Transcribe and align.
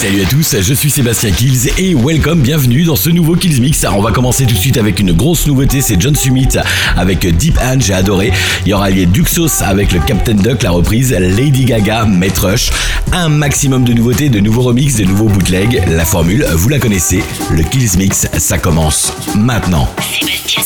Salut 0.00 0.22
à 0.22 0.26
tous, 0.26 0.54
je 0.60 0.74
suis 0.74 0.90
Sébastien 0.90 1.32
Kills 1.32 1.72
et 1.76 1.92
welcome, 1.92 2.40
bienvenue 2.40 2.84
dans 2.84 2.94
ce 2.94 3.10
nouveau 3.10 3.34
Kills 3.34 3.60
Mix. 3.60 3.82
Alors 3.82 3.98
on 3.98 4.02
va 4.02 4.12
commencer 4.12 4.46
tout 4.46 4.54
de 4.54 4.58
suite 4.60 4.76
avec 4.76 5.00
une 5.00 5.12
grosse 5.12 5.48
nouveauté, 5.48 5.80
c'est 5.80 6.00
John 6.00 6.14
Summit 6.14 6.50
avec 6.96 7.26
Deep 7.26 7.58
Hand, 7.60 7.82
j'ai 7.82 7.94
adoré. 7.94 8.32
Il 8.64 8.68
y 8.68 8.74
aura 8.74 8.90
lié 8.90 9.06
Duxos 9.06 9.60
avec 9.60 9.90
le 9.90 9.98
Captain 9.98 10.34
Duck, 10.34 10.62
la 10.62 10.70
reprise, 10.70 11.10
Lady 11.10 11.64
Gaga, 11.64 12.04
Met 12.04 12.38
Rush. 12.38 12.70
Un 13.10 13.28
maximum 13.28 13.82
de 13.82 13.92
nouveautés, 13.92 14.28
de 14.28 14.38
nouveaux 14.38 14.62
remixes, 14.62 14.94
de 14.94 15.04
nouveaux 15.04 15.28
bootlegs. 15.28 15.82
La 15.88 16.04
formule, 16.04 16.46
vous 16.52 16.68
la 16.68 16.78
connaissez, 16.78 17.24
le 17.50 17.64
Kills 17.64 17.98
Mix, 17.98 18.28
ça 18.38 18.56
commence 18.56 19.12
maintenant. 19.34 19.88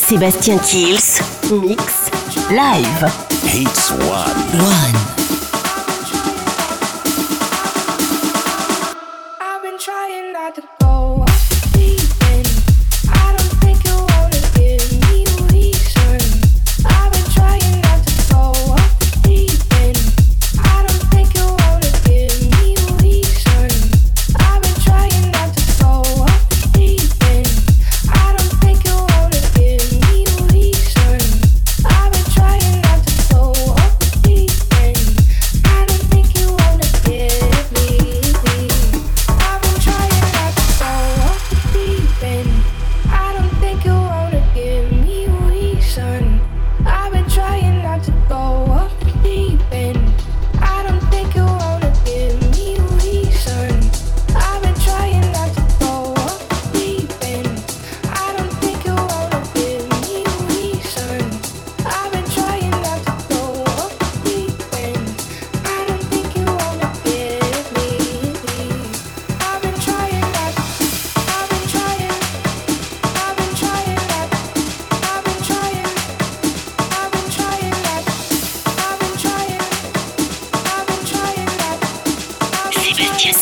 Sébastien 0.06 0.58
Kills, 0.58 1.22
Mix, 1.50 1.80
Live. 2.50 3.10
One. 3.98 4.60
One. 4.60 5.21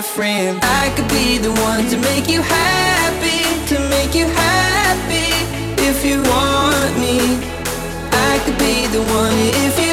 a 0.00 0.02
friend. 0.02 0.58
I 0.62 0.88
could 0.96 1.08
be 1.08 1.36
the 1.36 1.52
one 1.68 1.84
to 1.92 1.96
make 1.98 2.26
you 2.28 2.40
happy, 2.40 3.42
to 3.70 3.76
make 3.94 4.14
you 4.14 4.26
happy 4.26 5.30
if 5.88 5.98
you 6.08 6.16
want 6.22 6.92
me. 7.04 7.16
I 8.30 8.34
could 8.44 8.58
be 8.58 8.76
the 8.96 9.02
one 9.20 9.36
if 9.66 9.74
you 9.84 9.89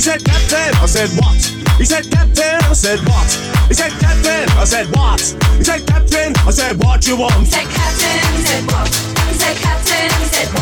He 0.00 0.04
said, 0.04 0.24
Captain. 0.24 0.74
I 0.80 0.86
said, 0.86 1.10
What? 1.20 1.36
He 1.76 1.84
said, 1.84 2.10
Captain. 2.10 2.56
I 2.64 2.72
said, 2.72 3.00
What? 3.00 3.30
He 3.68 3.74
said, 3.74 3.90
Captain. 4.00 4.48
I 4.56 4.64
said, 4.64 4.86
What? 4.96 5.20
He 5.58 5.62
said, 5.62 5.86
Captain. 5.86 6.32
I 6.38 6.50
said, 6.50 6.82
What 6.82 7.06
you 7.06 7.18
want? 7.18 7.34
He 7.34 7.44
said, 7.44 7.68
Captain. 7.68 8.34
He 8.34 8.40
said, 8.40 8.64
What? 8.72 8.88
He 8.88 9.34
said, 9.34 9.56
Captain. 9.58 10.10
Said, 10.32 10.48
What? 10.54 10.59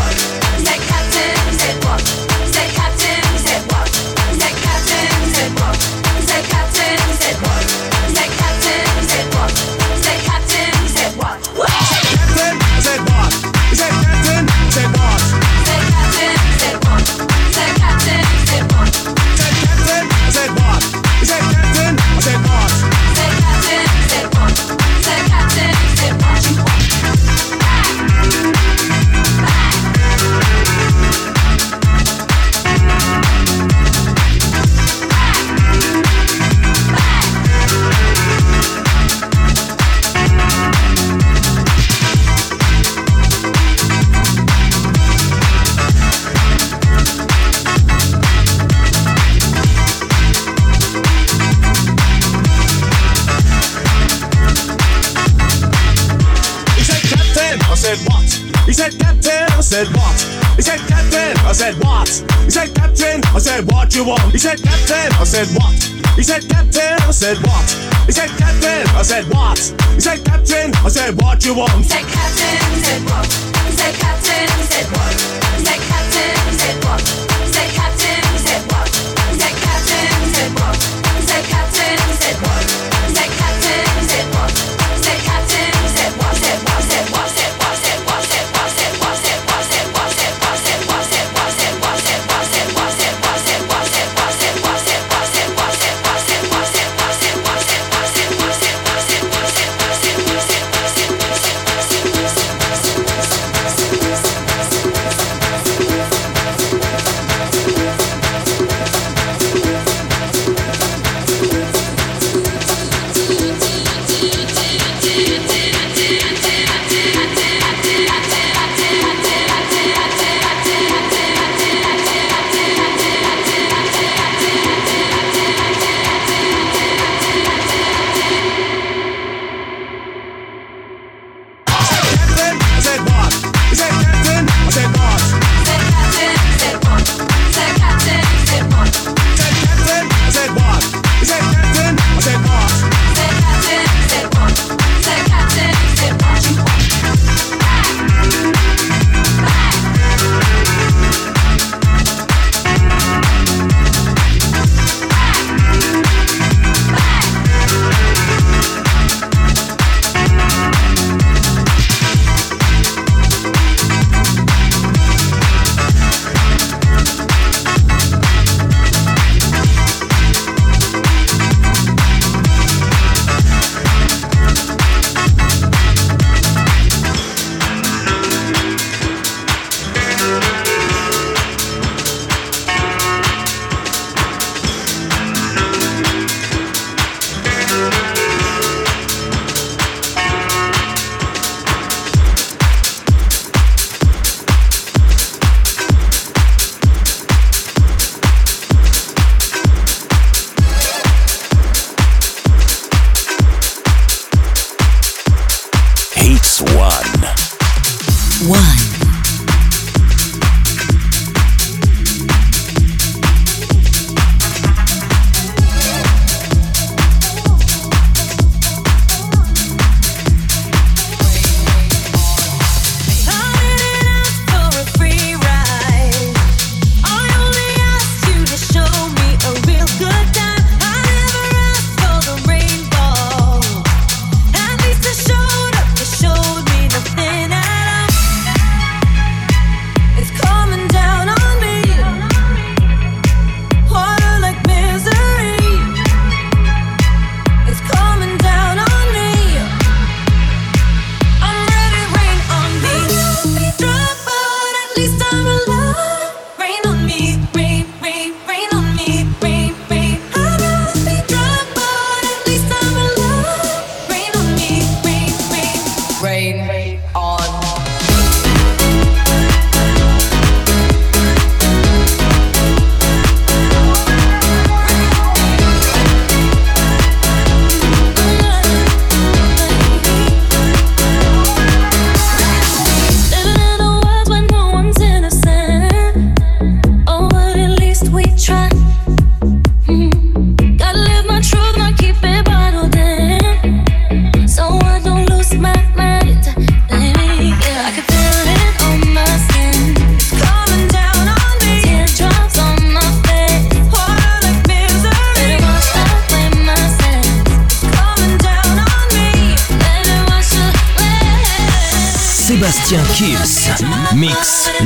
you 63.99 64.05
want. 64.05 64.23
He 64.31 64.38
said, 64.38 64.62
Captain. 64.62 65.11
I 65.19 65.25
said, 65.25 65.49
What? 65.59 65.75
He 66.14 66.23
said, 66.23 66.49
Captain. 66.49 66.97
I 67.02 67.11
said, 67.11 67.37
What? 67.38 67.69
He 68.07 68.12
said, 68.12 68.31
Captain. 68.38 68.87
I 68.95 69.02
said, 69.02 69.25
What? 69.28 69.59
He 69.95 70.00
said, 70.00 70.25
Captain. 70.25 70.73
I 70.75 70.88
said, 70.88 71.21
What 71.21 71.45
you 71.45 71.55
want? 71.55 71.73
He 71.73 71.83
said, 71.83 72.07
Captain. 72.07 72.59
I 72.62 72.78
said, 72.78 73.02
What? 73.11 73.26
He 73.67 73.73
said, 73.75 73.95
Captain. 73.99 74.49
I 74.49 74.62
said, 74.71 74.87
What? 74.95 75.14
He 75.59 75.64
said, 75.67 75.81
Captain. 75.90 76.35
I 76.47 76.52
said, 76.52 76.85
What? 76.85 77.27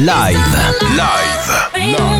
live. 0.03 0.35
Live. 0.97 1.75
live. 1.75 2.12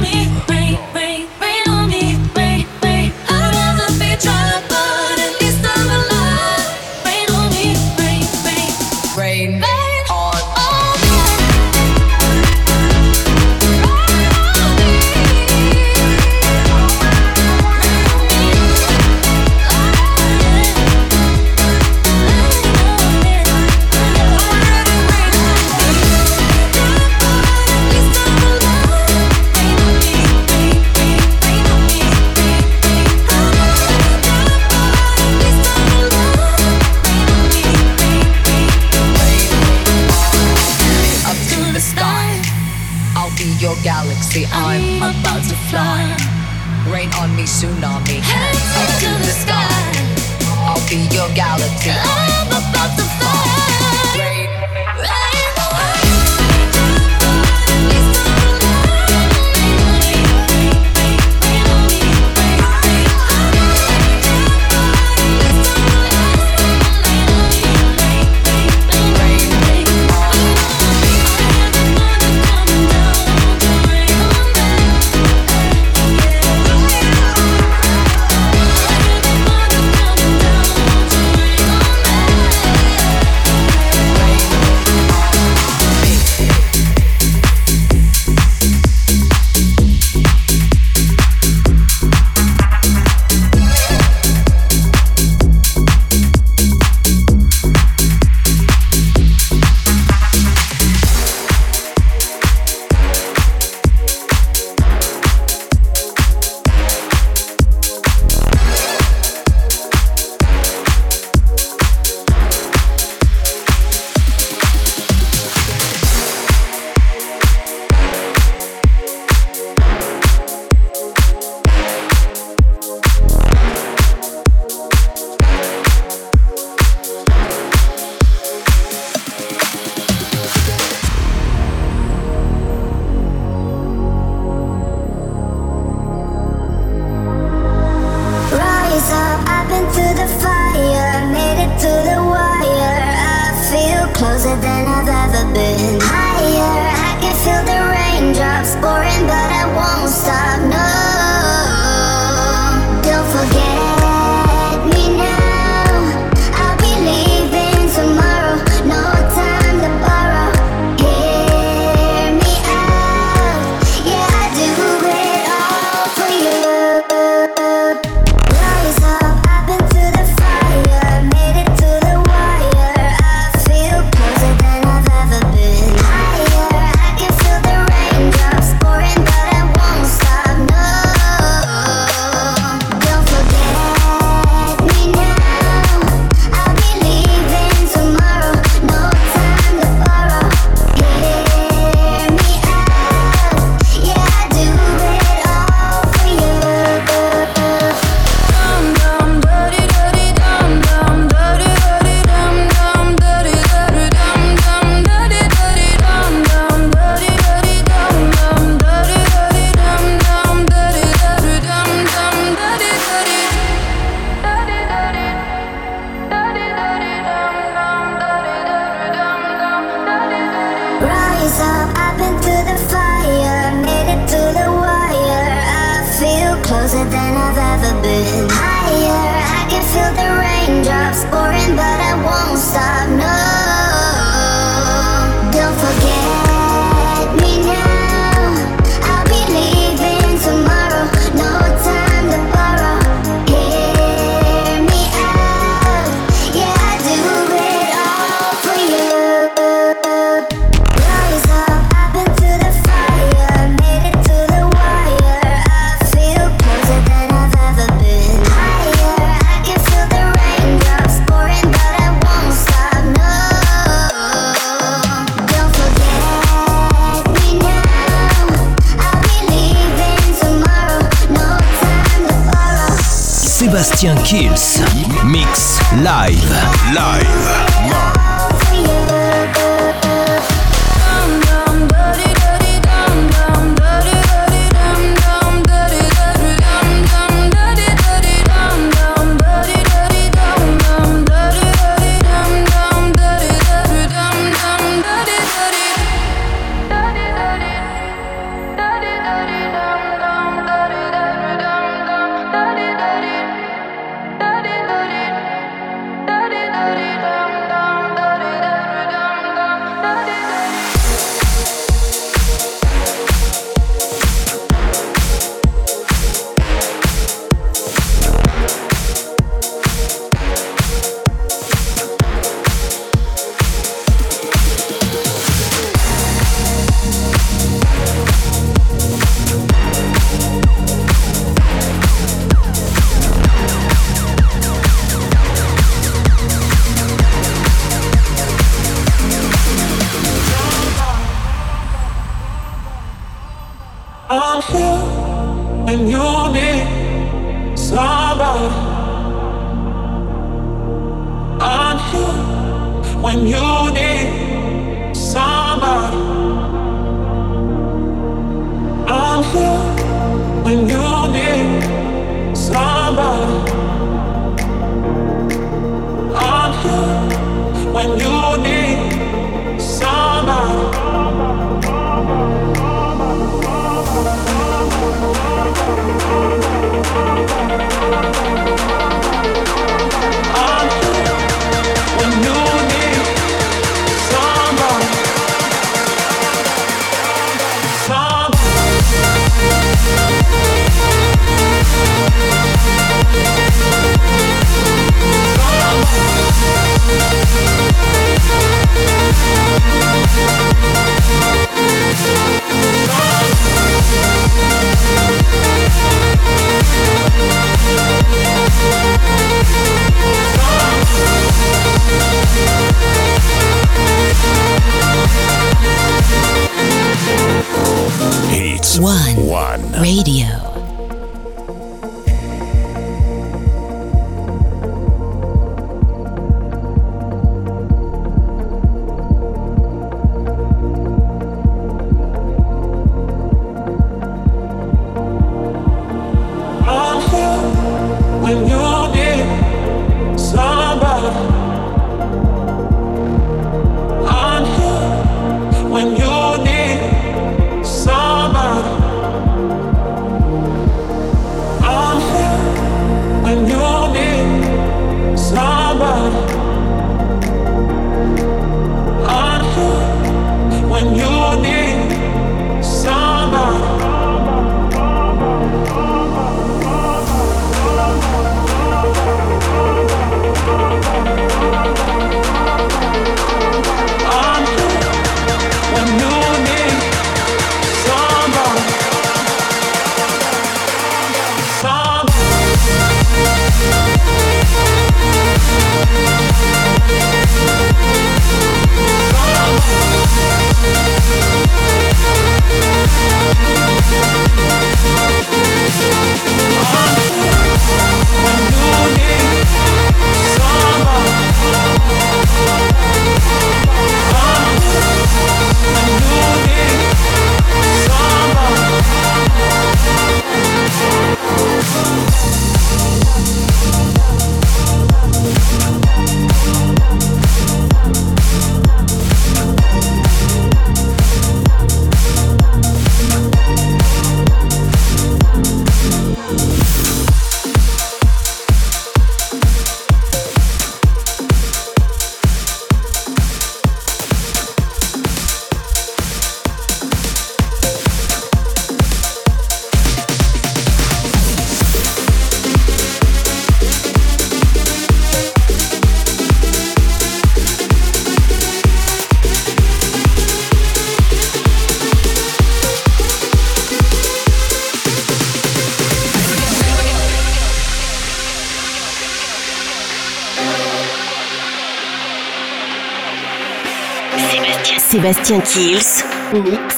Sébastien 565.23 565.61
Kills, 565.61 566.25
mix 566.53 566.97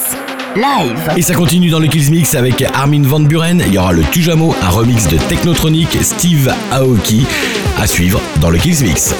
live. 0.55 1.13
Et 1.15 1.21
ça 1.21 1.35
continue 1.35 1.69
dans 1.69 1.77
le 1.77 1.85
Kills 1.85 2.09
Mix 2.09 2.33
avec 2.33 2.63
Armin 2.73 3.03
Van 3.03 3.19
Buren. 3.19 3.61
Il 3.67 3.71
y 3.71 3.77
aura 3.77 3.91
le 3.93 4.01
Tujamo, 4.01 4.55
un 4.63 4.69
remix 4.69 5.07
de 5.07 5.17
Technotronic, 5.29 5.95
Steve 6.01 6.51
Aoki. 6.71 7.23
À 7.79 7.85
suivre 7.85 8.19
dans 8.41 8.49
le 8.49 8.57
Kills 8.57 8.81
Mix. 8.81 9.13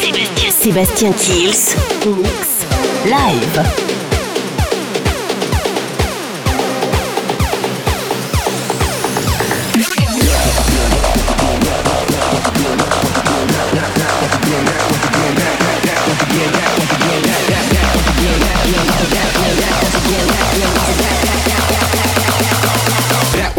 Sébastien, 0.00 0.50
Sébastien 0.52 1.12
Kills, 1.12 1.74
mix 2.06 2.66
live. 3.04 3.91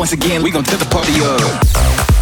Once 0.03 0.11
again, 0.11 0.43
we 0.43 0.51
gon' 0.51 0.65
tip 0.65 0.79
the 0.79 0.85
party 0.87 1.13
up. 1.21 2.12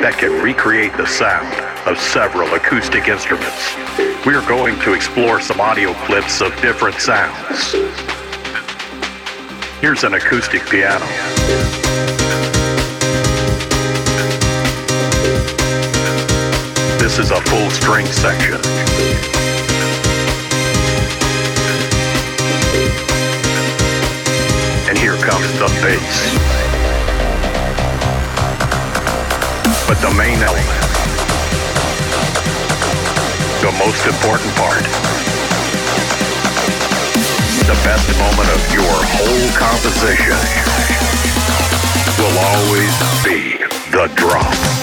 That 0.00 0.14
can 0.16 0.40
recreate 0.40 0.96
the 0.96 1.06
sound 1.06 1.50
of 1.88 1.98
several 1.98 2.46
acoustic 2.54 3.08
instruments. 3.08 3.74
We 4.24 4.34
are 4.34 4.46
going 4.46 4.78
to 4.80 4.94
explore 4.94 5.40
some 5.40 5.60
audio 5.60 5.92
clips 6.06 6.40
of 6.40 6.54
different 6.62 6.94
sounds. 6.96 7.72
Here's 9.80 10.04
an 10.04 10.14
acoustic 10.14 10.62
piano. 10.66 11.04
This 17.02 17.18
is 17.18 17.30
a 17.32 17.40
full 17.50 17.70
string 17.70 18.06
section. 18.06 18.60
And 24.88 24.96
here 24.96 25.16
comes 25.16 25.50
the 25.58 25.66
bass. 25.82 26.57
But 29.88 29.98
the 30.02 30.10
main 30.18 30.36
element, 30.42 30.82
the 33.62 33.72
most 33.78 34.04
important 34.04 34.52
part, 34.54 34.84
the 37.64 37.78
best 37.88 38.06
moment 38.18 38.50
of 38.52 38.60
your 38.74 38.84
whole 38.84 39.48
composition 39.56 40.36
will 42.18 42.38
always 42.38 42.94
be 43.24 43.56
the 43.90 44.12
drop. 44.14 44.77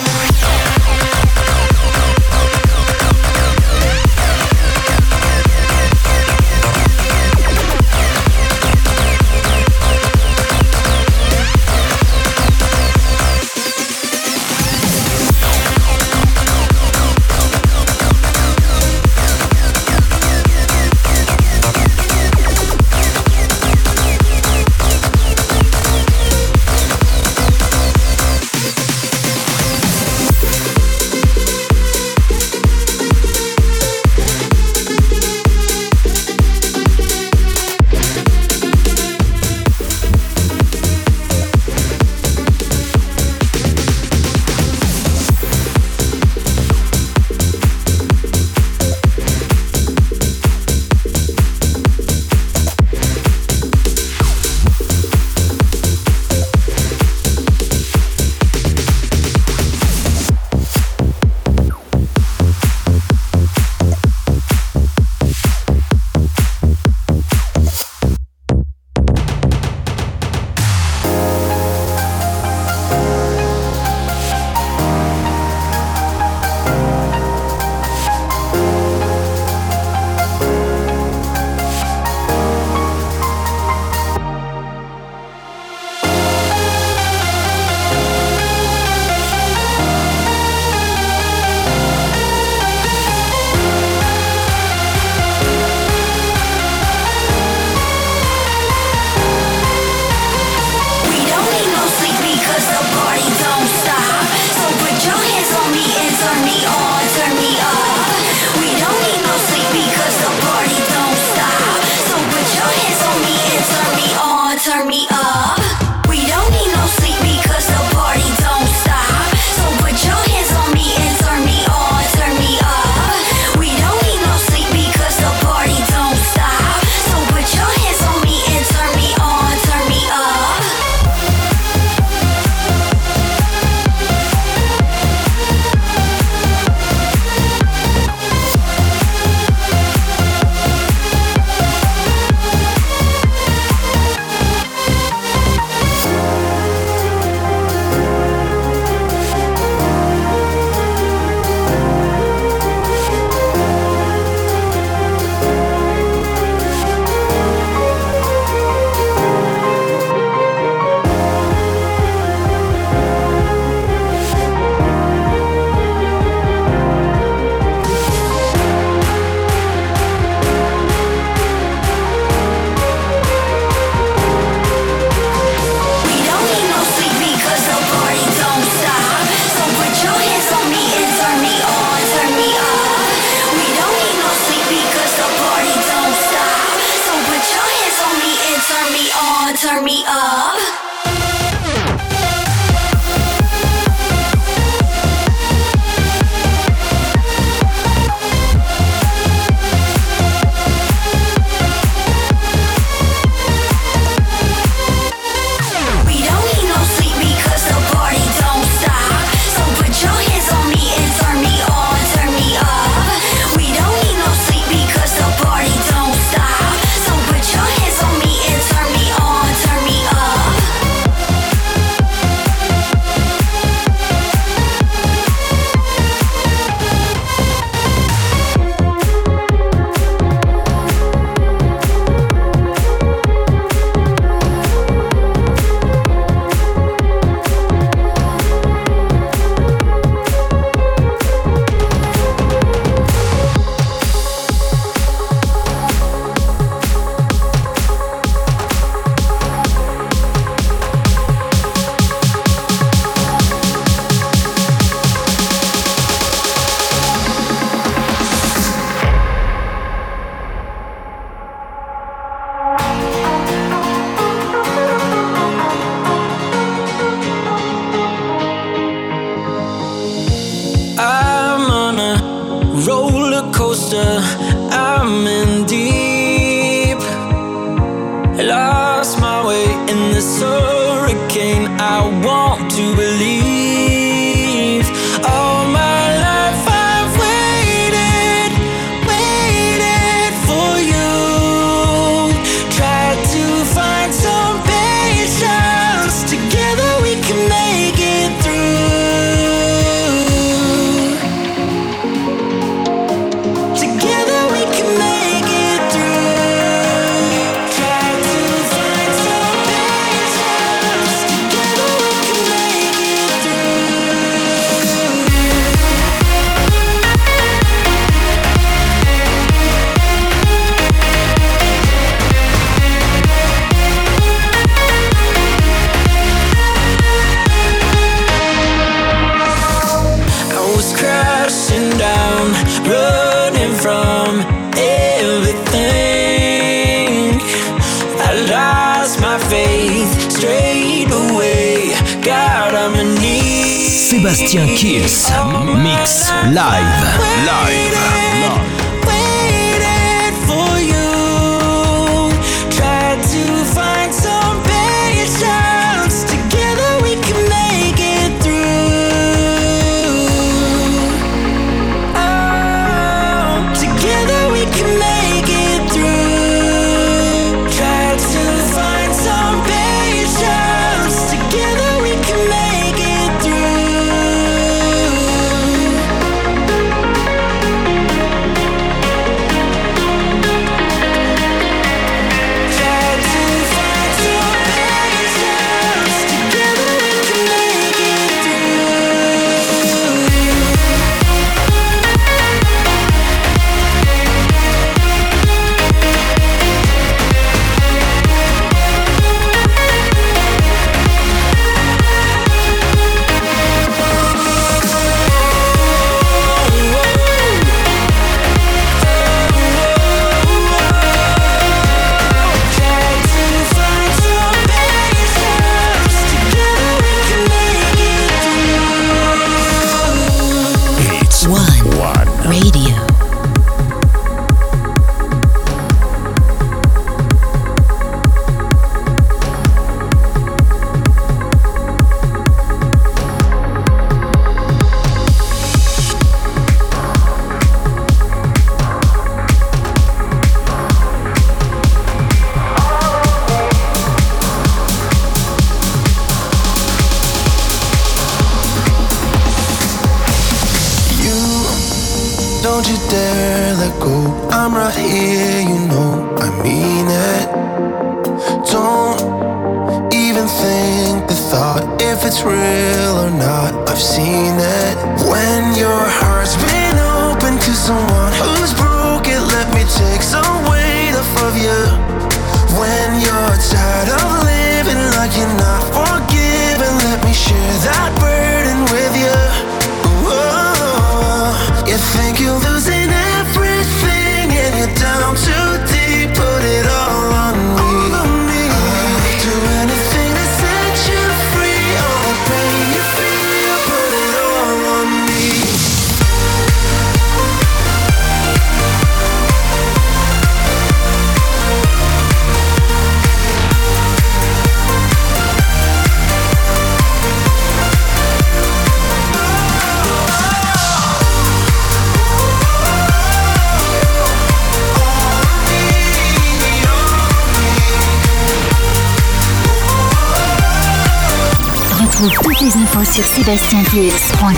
turn 189.56 189.84
me 189.84 190.04
up. 190.06 190.85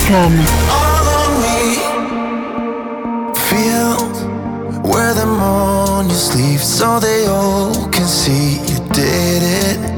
Welcome. 0.09 0.39
All 0.71 1.07
on 1.21 1.31
me. 1.43 1.59
Fields 3.47 4.19
where 4.81 5.13
the 5.13 5.25
morning 5.27 6.15
sleeps, 6.15 6.65
so 6.65 6.99
they 6.99 7.27
all 7.27 7.87
can 7.89 8.07
see 8.07 8.53
you 8.53 8.79
did 8.89 9.43
it. 9.43 9.88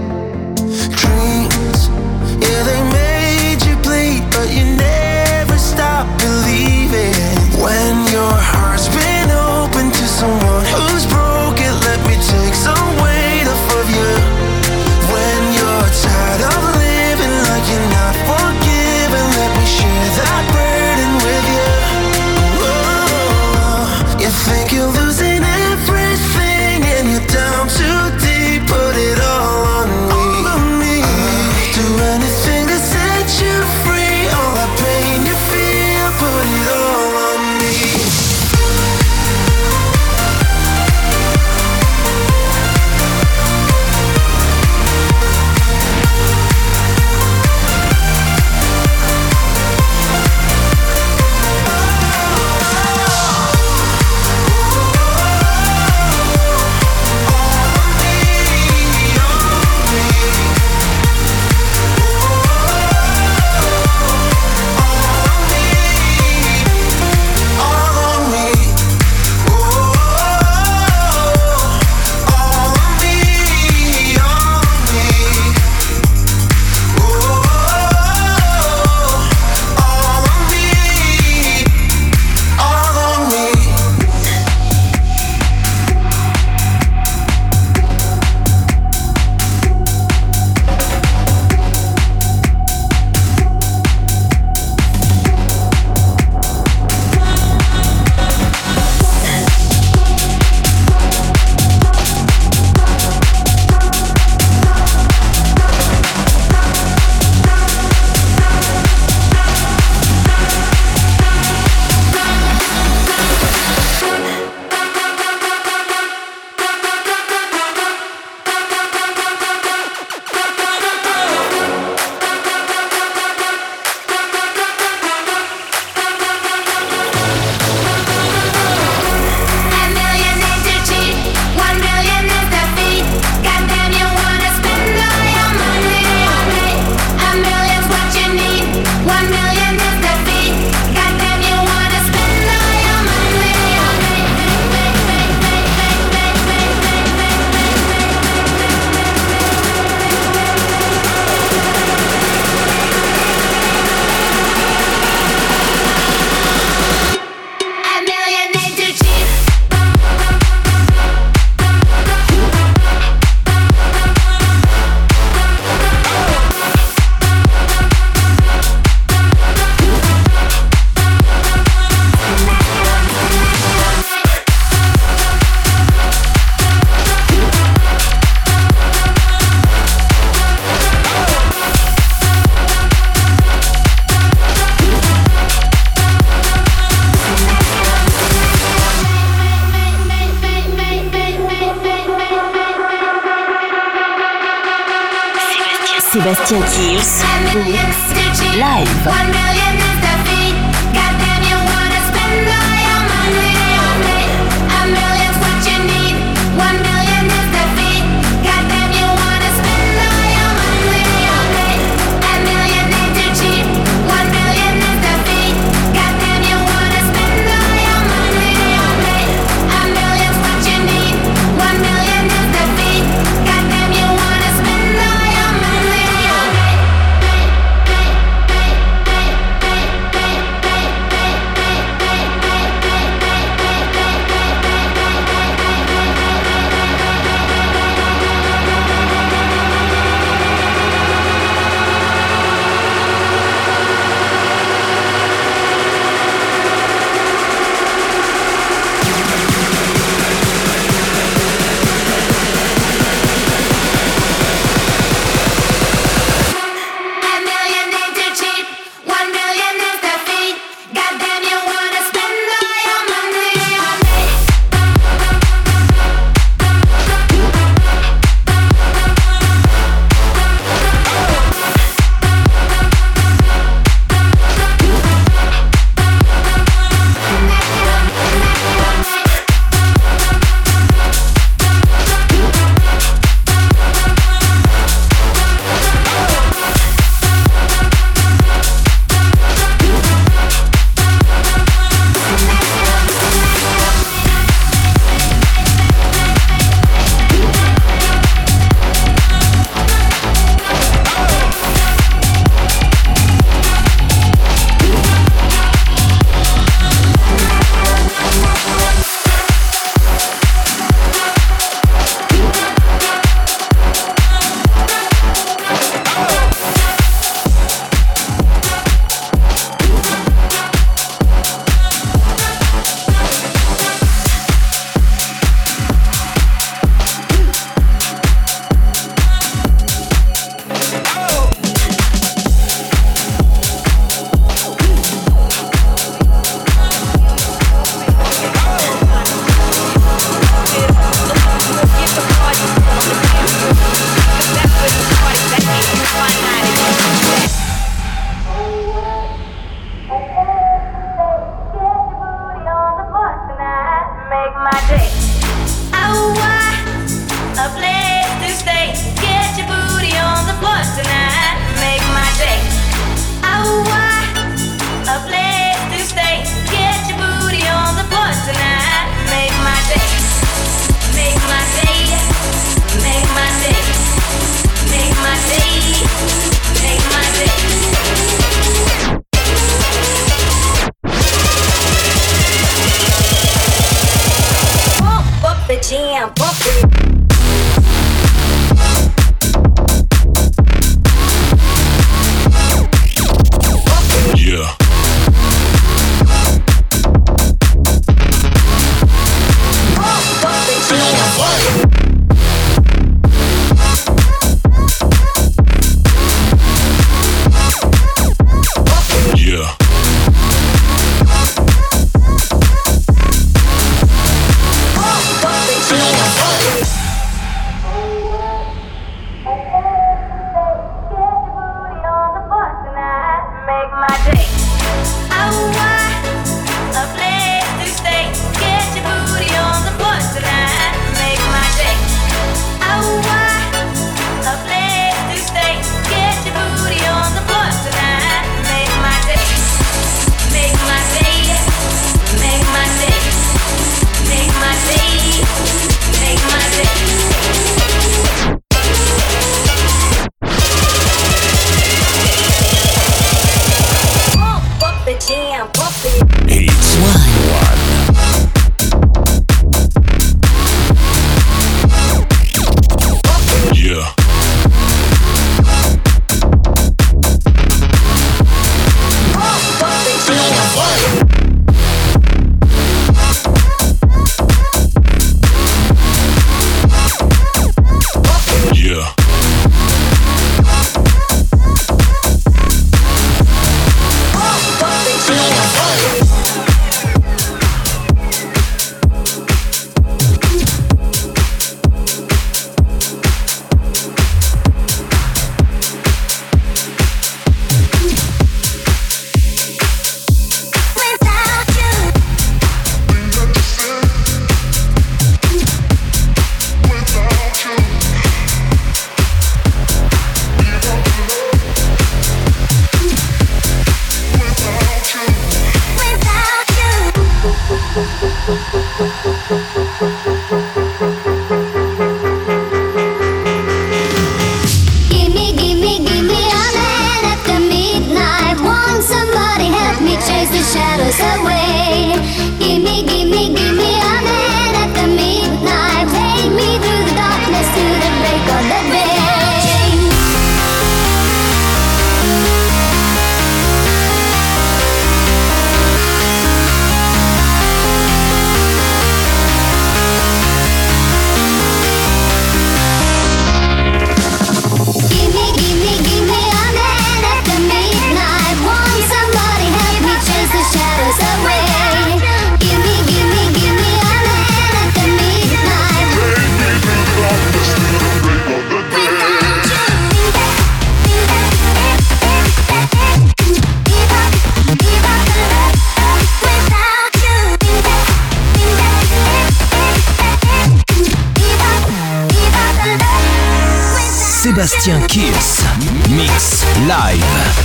Sébastien 584.81 585.07
Kills. 585.07 585.63
Mix. 586.09 586.65
Live. 586.87 587.60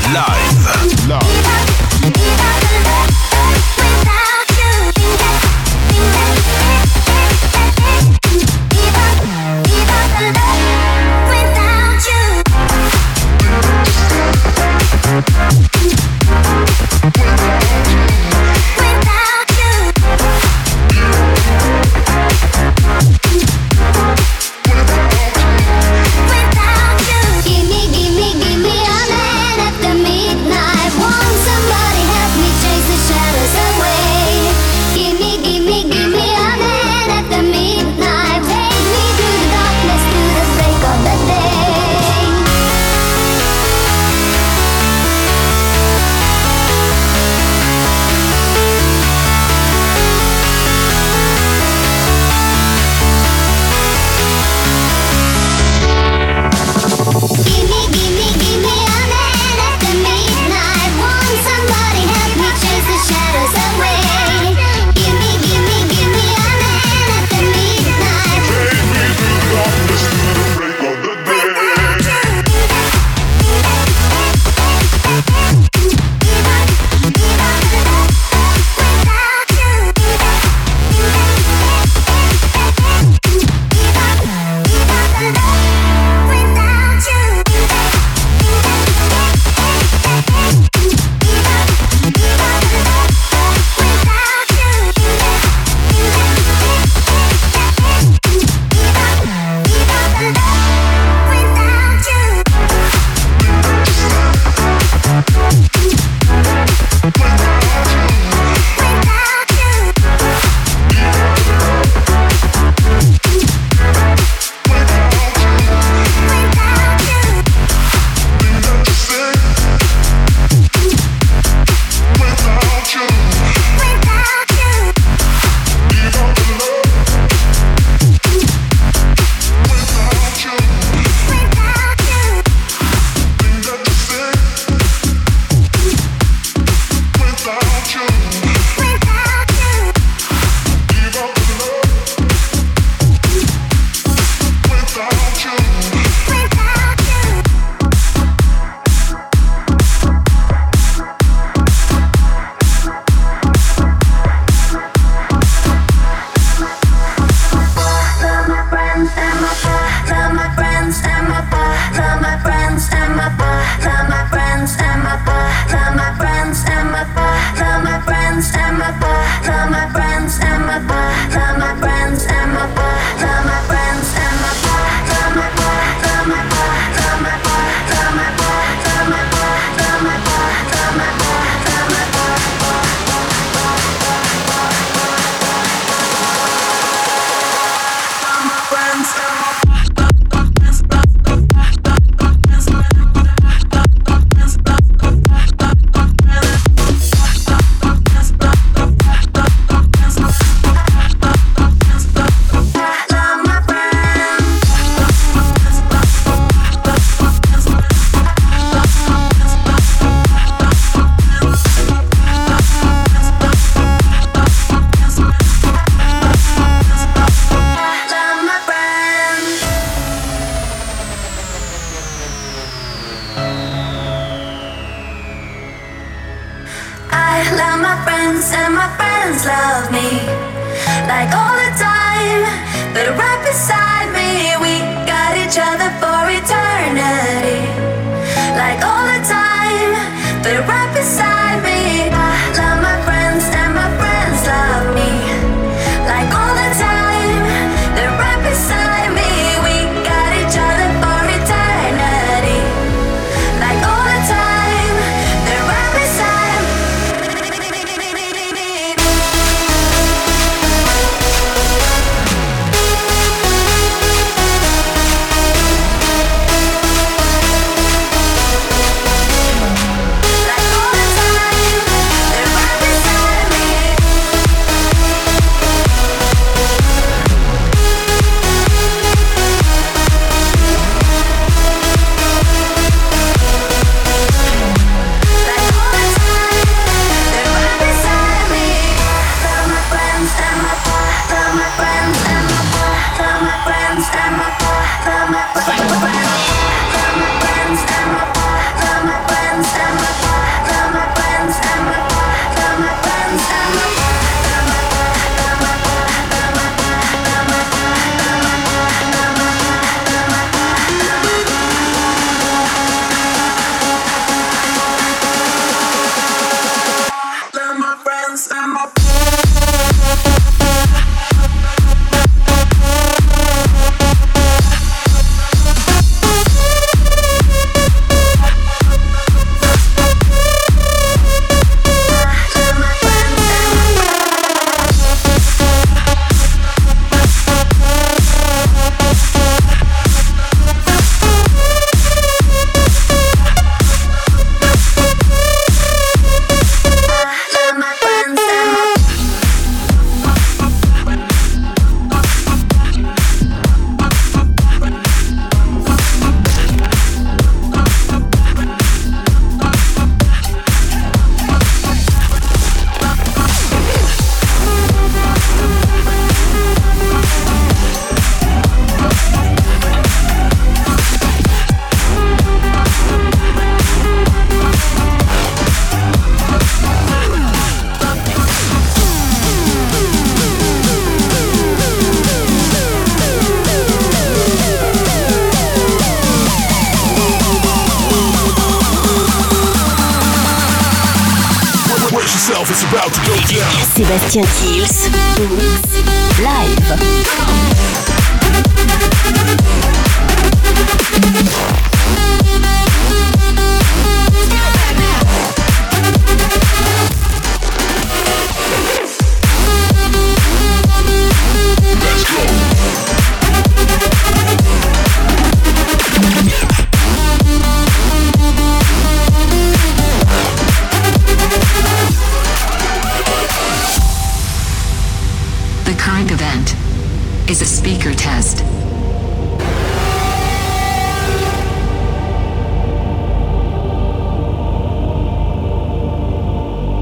Speaker 427.86 428.12
test. 428.14 428.64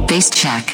Bass 0.07 0.29
check. 0.29 0.74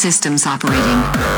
Systems 0.00 0.46
operating. 0.46 1.29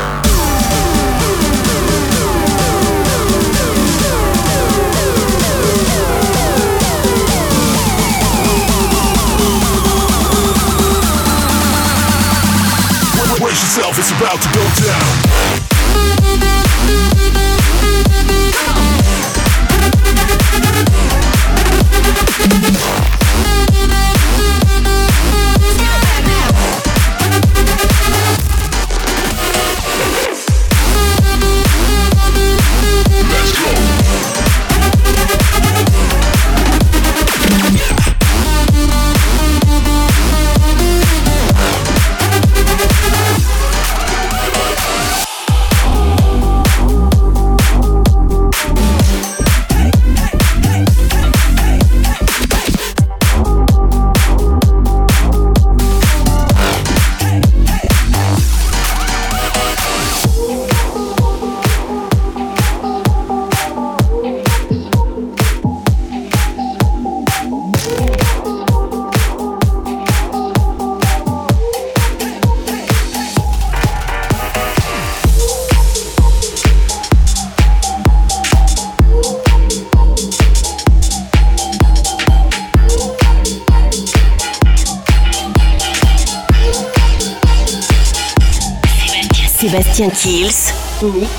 Kills, 90.15 90.71
Mix, 91.01 91.29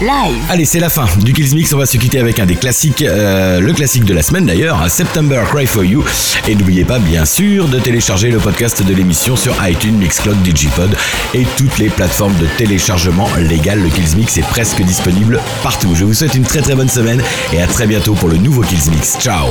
Live. 0.00 0.42
Allez, 0.50 0.64
c'est 0.64 0.80
la 0.80 0.88
fin 0.90 1.06
du 1.22 1.32
Kills 1.32 1.54
Mix. 1.54 1.72
On 1.72 1.78
va 1.78 1.86
se 1.86 1.96
quitter 1.96 2.18
avec 2.18 2.38
un 2.38 2.46
des 2.46 2.56
classiques, 2.56 3.02
euh, 3.02 3.60
le 3.60 3.72
classique 3.72 4.04
de 4.04 4.12
la 4.12 4.22
semaine 4.22 4.44
d'ailleurs, 4.44 4.90
September 4.90 5.42
Cry 5.50 5.66
for 5.66 5.84
You. 5.84 6.04
Et 6.46 6.54
n'oubliez 6.54 6.84
pas, 6.84 6.98
bien 6.98 7.24
sûr, 7.24 7.68
de 7.68 7.78
télécharger 7.78 8.30
le 8.30 8.38
podcast 8.38 8.82
de 8.82 8.92
l'émission 8.94 9.36
sur 9.36 9.54
iTunes, 9.66 9.96
Mixcloud, 9.96 10.42
Digipod 10.42 10.94
et 11.34 11.46
toutes 11.56 11.78
les 11.78 11.88
plateformes 11.88 12.36
de 12.36 12.46
téléchargement 12.58 13.28
légal. 13.38 13.80
Le 13.80 13.88
Kills 13.88 14.16
Mix 14.16 14.36
est 14.36 14.48
presque 14.48 14.82
disponible 14.82 15.40
partout. 15.62 15.94
Je 15.94 16.04
vous 16.04 16.14
souhaite 16.14 16.34
une 16.34 16.44
très 16.44 16.60
très 16.60 16.74
bonne 16.74 16.90
semaine 16.90 17.22
et 17.52 17.62
à 17.62 17.66
très 17.66 17.86
bientôt 17.86 18.14
pour 18.14 18.28
le 18.28 18.36
nouveau 18.36 18.62
Kills 18.62 18.90
Mix. 18.90 19.16
Ciao 19.18 19.48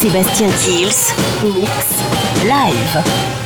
Sébastien 0.00 0.48
Kills, 0.64 1.14
Mix, 1.44 1.70
Live. 2.44 3.45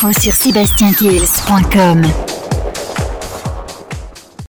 infos 0.00 0.12
sur 0.18 0.32
sébastienkiels.com. 0.32 2.29